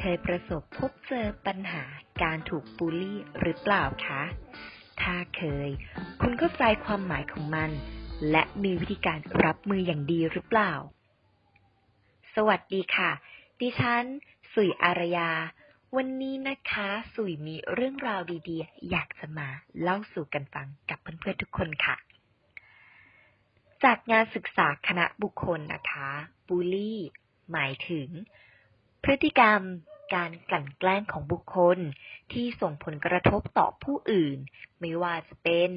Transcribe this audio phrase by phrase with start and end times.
[0.00, 1.84] เคยประสบพบเจอปัญหา
[2.22, 4.22] การถูกบูลลี่หรือเปล่าคะ
[5.02, 5.68] ถ้าเคย
[6.20, 7.70] คุณเข้าใจความหมายของมัน
[8.30, 10.72] และมีวิธีการรับมืออย่างดีหรือเปล่า
[12.34, 13.10] สวัสดีค่ะ
[13.60, 14.04] ดิฉัน
[14.52, 15.30] สุยอารยา
[15.96, 19.48] วันนี้นะคะ สุยมีเรื่องราวดีๆ อยากจะมา
[19.82, 21.96] เล่าสู่กันฟังกับเพื่อนๆทุกคนค่ะ
[23.84, 26.08] จากงานศึกษาคณะบุคคลนะคะ
[26.48, 26.98] บูลลี่
[27.52, 28.08] หมายถึง
[29.02, 29.62] พฤติกรรม
[30.14, 31.78] การกลั่นแกล้งของบุคคล
[32.32, 34.38] ที่ส่งผลกระทบต่อผู้อื่น
[34.80, 35.70] ไม่ว่าจะเป็น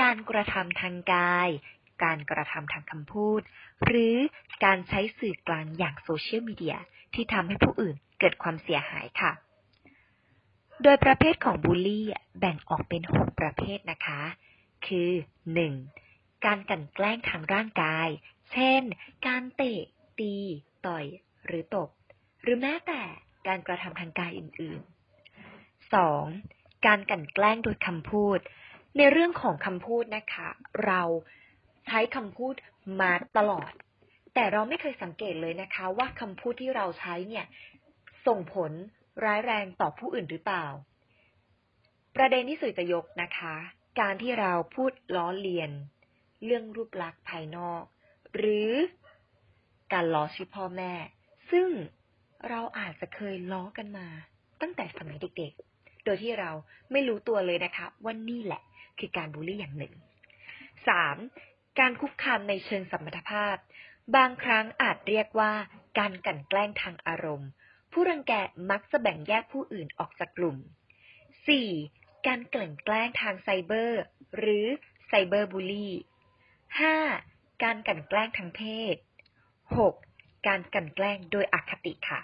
[0.00, 1.48] การกระทำทางกาย
[2.04, 3.40] การกระทำทางคำพูด
[3.84, 4.16] หรือ
[4.64, 6.76] การใช้สื่อกลางอย่างโซเชียลมีเดีย
[7.14, 9.32] ที่ทำให้ผู้อื่นเกิดความเสียหายค่ะ
[10.82, 12.06] โดยประเภทของบูลลี่
[12.38, 14.20] แบ่งออกเป็น 6 ประเภทนะคะ
[14.86, 15.10] คือ
[15.78, 16.44] 1.
[16.44, 18.08] การกลั่นแกล้งทางร่างกาย
[18.52, 18.82] เช่น
[19.26, 19.80] การเตะ
[20.18, 20.34] ตี
[20.86, 21.04] ต่อย
[21.46, 21.88] หรือตบ
[22.50, 23.02] รือแม้แต่
[23.48, 26.86] การกระทำทางกายอื่นๆ 2.
[26.86, 28.38] การกลั่นแกล้งโดยคำพูด
[28.96, 30.48] ในเรื่องของคำพูดนะคะ
[30.86, 31.02] เรา
[31.86, 32.54] ใช้คำพูด
[33.00, 33.72] มาตลอด
[34.34, 37.46] แต่เราไม่เคยสังเกตเลยนะคะ ว่าคำพูดที่เราใช้เนี่ย
[38.26, 38.72] ส่งผล
[39.24, 40.66] ร้ายแรงต่อผู้อื่นหรือเปล่า
[42.16, 43.54] ประเด็นที่สุดจะยกนะคะ
[44.00, 45.70] การที่เราพูดล้อเลียน
[46.44, 47.82] เรื่องรูปลักษณ์ภายนอก
[48.36, 48.70] หรือ
[49.92, 50.92] การล้อชื่อพ่อแม่
[51.50, 51.68] ซึ่ง
[52.48, 54.06] เราอาจจะเคยล้อกันมา
[54.60, 56.50] ตั้งแต่สมัยเด็กๆ โดยที่เรา
[56.92, 58.62] ไม่รู้ตัวเลยนะคะว่านี่แหละ
[58.98, 59.94] คือการบูลลี่อย่างหนึ่ง
[61.06, 61.78] 3.
[61.78, 63.56] การคุกคามในเชิงสมรรถภาพ
[64.16, 65.52] บางครั้งอาจเรียกว่า
[65.98, 67.50] การกลั่นแกล้งทางอารมณ์
[67.92, 68.32] ผู้รังแก
[68.70, 70.56] มักจะแบ่งแยกผู้อื่นออกจากกลุ่ม
[71.42, 72.26] 4.
[72.26, 74.02] การกลั่นแกล้งทางไซเบอร์
[74.38, 74.66] หรือ
[75.08, 75.92] ไซเบอร์บูลลี่
[76.76, 77.62] 5.
[77.62, 78.62] การกลั่นแกล้งทางเพ
[78.94, 78.96] ศ
[79.76, 80.07] 6.
[80.46, 82.20] การกลั่นแกล้งโดยอคติค่ะ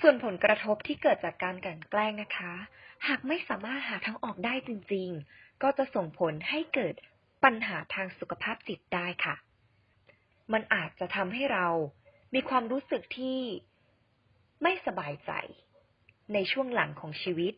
[0.00, 2.52] ส่วนผลกระทบที่เกิดจากการกลั่นแกล้งนะคะ
[3.08, 6.94] หากไม่สามารถหาทางออกได้จริง ๆ ก็จะส่งผลให้เกิด
[7.44, 9.34] ปัญหาทางสุขภาพจิตได้ค่ะ
[10.52, 11.66] มันอาจจะทำให้เรา
[12.34, 13.40] มีความรู้สึกที่
[14.62, 15.32] ไม่สบายใจ
[16.32, 17.54] ในช่วงหลังของชีวิต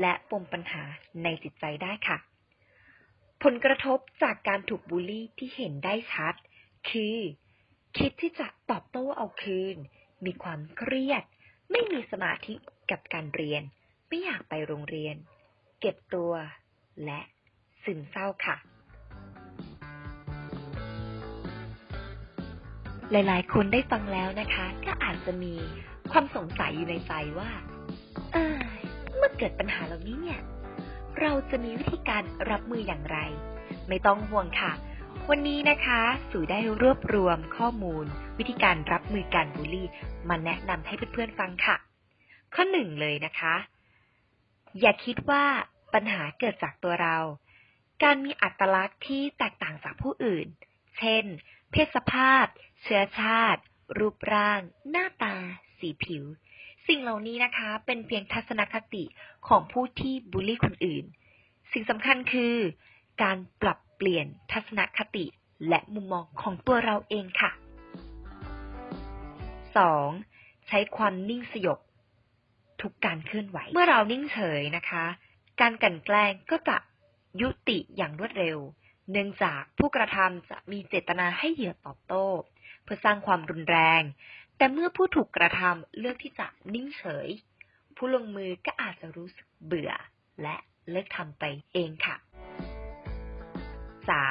[0.00, 0.82] และปมปัญหา
[1.22, 2.18] ในจิตใจได้ค่ะ
[3.42, 6.34] ผลกระทบจากการถูกบูลลี่ที่เห็นได้ชัด
[6.90, 7.18] คือ
[7.96, 9.76] คิดที่จะตอบโต้เอาคืน
[10.24, 11.24] มีความเครียด
[11.70, 12.54] ไม่มีสมาธิ
[12.90, 13.62] กับการเรียน
[14.08, 15.16] ไม่อยากไปโรงเรียน
[15.80, 16.32] เก็บตัว
[17.04, 17.20] และ
[17.84, 18.56] ซึมเศร้าค่ะ
[23.10, 25.54] หลายๆ คนได้ฟังแล้วนะคะ ก็อาจจะมี
[26.12, 27.50] ความสงสัยอยู่ในใจว่า
[28.32, 28.60] เออ
[29.16, 30.40] เมื่อเกิดปัญหาเหล่านี้เนี่ย
[31.20, 33.18] เราจะมีวิธีการรับมืออย่างไร
[33.88, 34.72] ไม่ต้องห่วงค่ะ
[35.30, 36.00] วันนี้นะคะ
[36.30, 38.04] สู่ได้รวบรวมข้อมูล
[38.38, 39.88] วิธีการรับมือการบูลลี่
[40.28, 41.76] มาแนะนำให้เพื่อนๆฟังค่ะ
[42.54, 43.54] ข้อหนึ่งเลยนะคะ
[44.80, 45.44] อย่าคิดว่า
[45.94, 47.18] ปัญหาเกิดจากตัวเรา
[48.02, 50.46] การมีอัตลักษณ์ที่แตกต่างจากผู้อื่น
[50.98, 51.24] เช่น
[51.70, 52.44] เพศสภาพ
[52.82, 53.62] เชื้อชาติ
[53.98, 54.60] รูปร่าง
[54.90, 55.36] หน้าตา
[55.78, 56.24] สีผิว
[56.88, 59.04] สิ่งเหล่านี้นะคะ เป็นเพียงทัศนคติ
[59.48, 61.04] ของผู้ที่บูลลี่คนอื่น
[61.72, 62.54] สิ่งสำคัญคือ
[63.22, 65.24] การปรับเปลี่ยนทัศนคติ
[65.68, 67.50] และมุมมองของตัวเราเองค่ะ
[69.90, 70.68] 2.
[70.68, 71.78] ใช้ความนิ่งสยบ
[72.82, 75.04] ทุกการเคลื่อนไหว เมื่อเรานิ่งเฉยนะคะ
[75.60, 76.76] การกลั่นแกล้งก็จะ
[77.40, 78.58] ยุติอย่างรวดเร็ว
[79.10, 82.26] เนื่องจากผู้กระทำจะมีเจตนาให้เหยื่อตอบโต้
[82.84, 84.02] เพื่อสร้างความรุนแรง
[84.56, 87.28] แต่เมื่อผู้ถูกกระทำเลือกที่จะนิ่งเฉย
[87.96, 89.92] ผู้ลงมือก็อาจจะรู้สึกเบื่อ
[90.42, 90.56] และ
[90.90, 92.16] เลิกทำไปเองค่ะ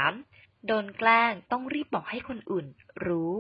[0.06, 0.66] 3.
[0.68, 2.68] โดนแกล้งต้องรีบบอกให้คนอื่น
[3.06, 3.34] รู้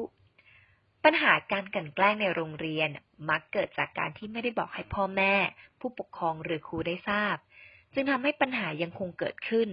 [1.04, 2.90] ปัญหาการกลั่นแกล้งในโรงเรียน
[3.30, 5.34] มักเกิดจากการที่ไม่ได้บอกให้พ่อแม่
[5.80, 7.36] ผู้ปกครองหรือครูได้ทราบ
[7.94, 9.70] จึงทำให้ปัญหายังคงเกิดขึ้น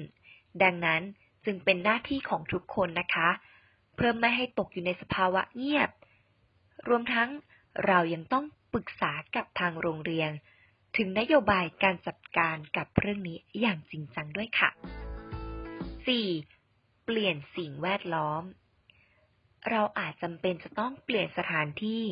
[0.63, 1.03] ดังนั้น
[1.45, 3.29] จึงเป็นหน้าที่ของทุกคนนะคะ
[3.95, 5.91] เพื่อไม่ให้ตกอยู่ในสภาวะเงียบ
[6.89, 7.31] รวมทั้ง
[7.87, 10.31] เรายังต้องปรึกษากับทางโรงเรียน
[10.97, 14.71] ถึงนโยบายการจัดการกับเรื่องนี้อย่างจริงจังด้วยค่ะ
[16.29, 17.05] 4.
[17.05, 18.43] เปลี่ยนสิ่งแวดล้อม
[19.71, 22.03] เราอาจจำเป็นจะต้องเปลี่ยนสถานที่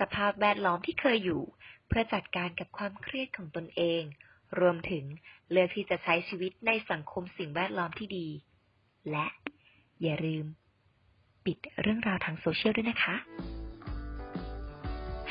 [0.00, 1.42] สภาพแวดล้อมที่เคยอยู่
[1.88, 4.02] เพื่อจัดการกับความเครียดของตนเอง
[4.60, 5.04] รวมถึง
[5.50, 8.28] เลือกที่จะใช้ชีวิตในสังคมสิ่งแวดล้อมที่ดี
[9.10, 9.26] และ
[10.02, 10.46] อย่าลืม
[11.44, 13.16] ปิดเรื่องราวทางโซเชียลด้วยนะคะ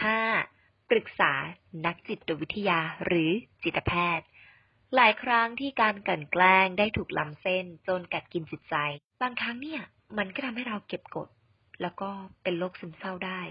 [0.09, 0.89] 5.
[0.89, 1.31] ปรึกษา
[1.86, 3.31] นักจิตวิทยาหรือ
[3.63, 4.25] จิตแพทย์
[4.95, 8.75] หลายครั้งที่การกลั่นแกล้งได้ถูกล้ำเส้นจนกัดกินจิตใจ
[9.21, 9.81] บางครั้งเนี่ย
[10.18, 11.30] มันก็ทำให้เราเก็บกด
[11.81, 12.09] แล้วก็
[12.44, 13.42] เป็นโรคซึมเศร้าได้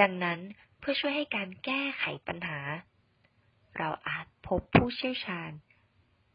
[0.00, 0.40] ดังนั้น
[0.78, 2.60] เพื่อช่วยให้การแก้ไขปัญหา
[3.78, 5.50] เราอาจพบผู้เชี่ยวชาญ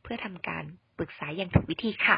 [0.02, 0.64] เพื่อทำการ
[0.98, 2.18] ปรึกษาอย่างถูกวิธีค่ะ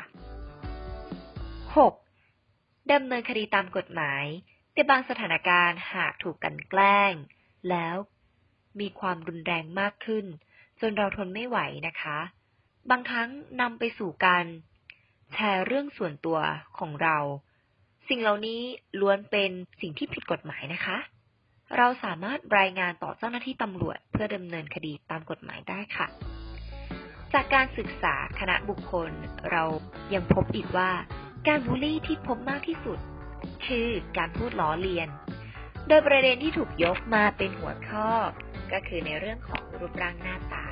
[2.05, 2.91] 6.
[2.91, 4.25] ดำเนินคดีตามกฎหมาย
[4.73, 7.13] ในบางสถานการณ์หากถูกกันแกล้ง
[7.69, 7.95] แล้ว
[8.79, 10.25] มีความรุนแรงมากขึ้น
[10.81, 11.57] จนเราทนไม่ไหว
[11.87, 12.17] นะคะ
[12.89, 13.29] บางครั้ง
[13.61, 14.45] นำไปสู่การ
[15.33, 16.39] แชร์เรื่องส่วนตัว
[16.77, 17.17] ของเรา
[18.07, 18.61] สิ่งเหล่านี้
[18.99, 19.51] ล้วนเป็น
[19.81, 20.97] สิ่งที่ผิดกฎหมายนะคะ
[21.77, 26.07] เราสามารถรายงานต่อเจ้าหน้าที่ตำรวจเพื่อดำเนินคดีตามกฎหมายได้ค่ะ
[27.33, 29.11] จากการศึกษาคณะบุคคล
[29.51, 29.63] เรา
[30.13, 30.91] ยังพบอีกว่า
[31.47, 32.99] การบูลลี่ที่พบมากที่สุด
[33.67, 35.09] คือการพูดล้อเลียน
[35.87, 38.09] โดยประเด็นที่ถูกยกมาเป็นหัวข้อ
[38.71, 40.67] ก็คือในเรื่องของรูปร่างหน้าตา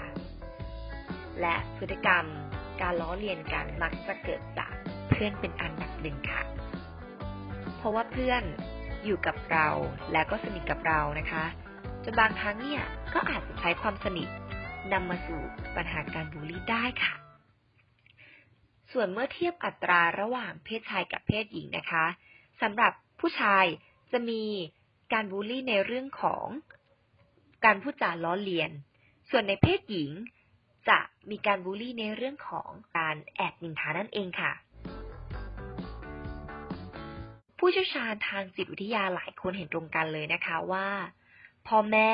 [1.42, 2.26] และพฤติกรรม
[2.82, 4.74] การล้อเลียนกันมักจะเกิดจาก
[5.10, 6.42] เพื่อนเป็นอันดับหนึ่งค่ะ
[7.78, 8.44] เพราะว่าเพื่อน
[9.06, 9.68] อยู่กับเรา
[10.12, 11.46] และก็สนิทกับเรานะคะ
[12.04, 12.82] จนบางครั้งเนี่ย
[13.14, 14.30] ก็อาจจะใช้ความสนิท
[14.94, 15.42] นำมาสู่
[15.76, 17.14] ปัญหาการบูลลี่ได้ค่ะ
[18.92, 22.06] ส่วนเมื่อเทียบอัตราระหว่างเพศชายกับเพศหญิงนะคะ
[22.62, 23.66] สำหรับผู้ชาย
[24.12, 24.44] จะมี
[25.14, 26.46] การบูลลี่ในเรื่องของ
[27.66, 28.72] การพูดจาล้อเลียน
[29.30, 30.12] ส่วนในเพศหญิง
[30.90, 34.54] จะมีการบูลลี่ในเรื่องของการแอบนินทานั่นเองค่ะ
[37.58, 40.88] ผู้เชี่ยวชาญทางจิตวิทยาหลายคนเห็นตรงกันเลยนะคะว่า
[41.68, 42.14] พ่อแม่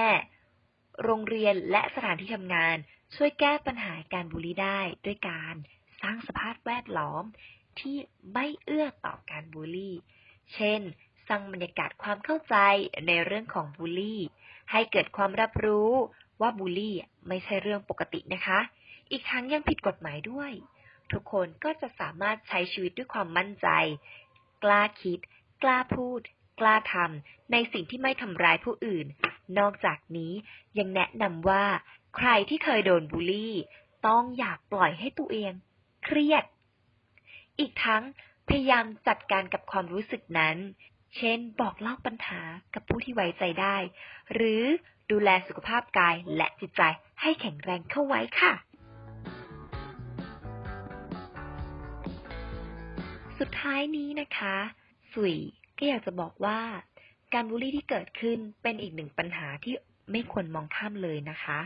[1.03, 2.75] โรงเรียนและสถานที่ทำงาน
[3.15, 5.55] ช่วยแก้ปัญหาการบูลลี่ได้ด้วยการ
[6.01, 7.23] สร้างสภาพแวดล้อม
[7.79, 7.95] ที่
[8.33, 9.95] ไม่เอื้อต่อการบูลลี่
[10.53, 10.81] เช่น
[11.27, 12.55] สร้างบรรยากาศความเข้าใจ
[13.07, 14.21] ในเรื่องของบูลลี่
[14.71, 15.91] ให้เกิดความรับรู้
[16.41, 16.95] ว่าบูลลี่
[17.27, 18.59] ไม่ใช่เรื่องปกตินะคะ
[19.11, 20.51] อีกทั้งยังผิดกฎหมายด้วย
[21.11, 23.67] ทุกคนก็จะสามารถใช้ชีวิตด้วยความมั่นใจ
[24.63, 25.19] กล้าคิด
[25.63, 26.21] กล้าพูด
[26.59, 29.07] กล้าทำในสิ่งที่ไม่ทำร้ายผู้อื่น
[29.59, 30.33] นอกจากนี้
[30.77, 31.63] ยังแนะนำว่า
[32.17, 33.55] ใครที่เคยโดนบูลลี่
[34.07, 35.51] ต้องอยากปล่อยให้ตัวเอง
[36.03, 36.43] เครียด
[37.59, 38.03] อีกทั้ง
[38.47, 40.57] พยายามจัดการกับความรู้สึกนั้น
[41.15, 42.41] เช่น บอกเล่าปัญหา
[42.73, 43.77] กับผู้ที่ไว้ใจได้
[44.33, 44.63] หรือ
[45.11, 46.81] ดูแลสุขภาพกายและจิตใจ
[47.21, 48.53] ให้แข็งแรงเข้าไว้ค่ะ
[53.39, 54.55] สุดท้ายนี้นะคะ
[55.13, 55.35] สุย
[55.77, 56.59] ก็อยากจะบอกว่า
[57.33, 59.73] การบูลลี่ที่เกิดขึ้นเป็นอีกหนึ่งปัญหาที่
[60.11, 61.59] ไม่ควรมองข้ามเลยนะคะ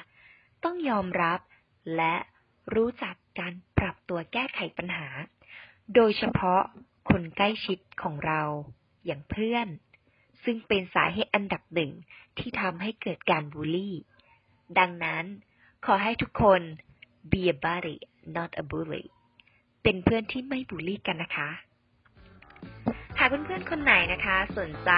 [0.64, 1.40] ต้องยอมรับ
[1.96, 2.16] และ
[2.76, 5.08] รู้จักการปรับตัวแก้ไขปัญหา
[5.96, 6.62] โดยเฉพาะ
[7.10, 8.42] คนใกล้ชิดของเรา
[9.06, 9.68] อย่างเพื่อน
[10.44, 11.92] ซึ่งเป็นสาเหตุอันดับหนึ่ง
[12.38, 13.96] ที่ทำให้เกิดการบูลลี่
[14.80, 15.26] ดังนั้น
[15.86, 16.62] ขอให้ทุกคน
[17.32, 17.98] be a buddy
[18.36, 19.06] not a bully
[19.84, 21.50] เป็นเพื่อนที่ไม่บูลลี่กันนะคะ
[23.18, 24.92] หากเพื่อนๆคนไหนนะคะ สนใจ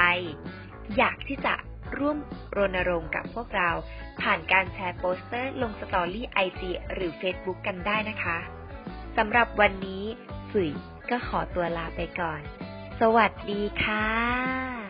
[0.97, 1.53] อยากที่จะ
[1.97, 2.17] ร่วม
[2.57, 3.69] รณรงค์กับพวกเรา
[4.21, 8.37] ผ่านการแชร์โปสเตอร์ลง story IG หรือ Facebook กันได้นะคะ
[9.17, 10.03] สำหรับวันนี้
[10.51, 10.71] สุย
[11.09, 12.41] ก็ขอตัวลาไปก่อน
[12.99, 14.81] สวัสดีค่ะ